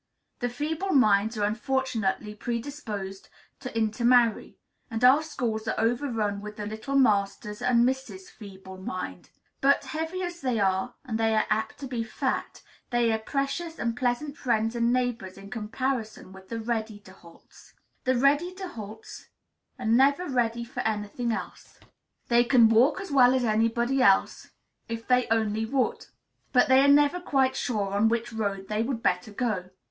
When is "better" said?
29.03-29.31